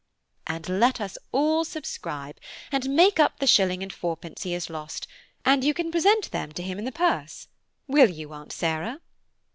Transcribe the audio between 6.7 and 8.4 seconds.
in the purse; will you,